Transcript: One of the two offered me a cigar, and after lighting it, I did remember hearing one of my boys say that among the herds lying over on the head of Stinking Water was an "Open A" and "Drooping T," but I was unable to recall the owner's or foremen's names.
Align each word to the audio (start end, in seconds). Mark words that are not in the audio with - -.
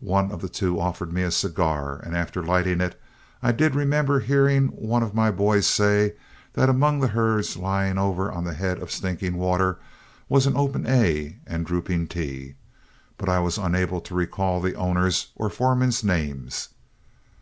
One 0.00 0.30
of 0.30 0.42
the 0.42 0.50
two 0.50 0.78
offered 0.78 1.14
me 1.14 1.22
a 1.22 1.30
cigar, 1.30 1.96
and 1.96 2.14
after 2.14 2.42
lighting 2.42 2.82
it, 2.82 3.00
I 3.42 3.52
did 3.52 3.74
remember 3.74 4.20
hearing 4.20 4.66
one 4.68 5.02
of 5.02 5.14
my 5.14 5.30
boys 5.30 5.66
say 5.66 6.12
that 6.52 6.68
among 6.68 7.00
the 7.00 7.08
herds 7.08 7.56
lying 7.56 7.96
over 7.96 8.30
on 8.30 8.44
the 8.44 8.52
head 8.52 8.80
of 8.82 8.90
Stinking 8.90 9.38
Water 9.38 9.78
was 10.28 10.46
an 10.46 10.58
"Open 10.58 10.86
A" 10.86 11.38
and 11.46 11.64
"Drooping 11.64 12.08
T," 12.08 12.56
but 13.16 13.30
I 13.30 13.38
was 13.40 13.56
unable 13.56 14.02
to 14.02 14.14
recall 14.14 14.60
the 14.60 14.74
owner's 14.76 15.28
or 15.36 15.48
foremen's 15.48 16.04
names. 16.04 16.68